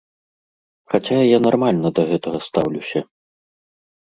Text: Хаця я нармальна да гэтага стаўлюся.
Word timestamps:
Хаця 0.93 1.17
я 1.31 1.37
нармальна 1.47 1.87
да 2.01 2.07
гэтага 2.11 2.39
стаўлюся. 2.47 2.99